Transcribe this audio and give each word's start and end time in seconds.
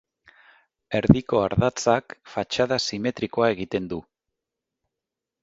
Erdiko 0.99 1.41
ardatzak 1.47 2.15
fatxada 2.37 2.81
simetrikoa 2.87 3.51
egiten 3.59 3.93
du. 3.95 4.01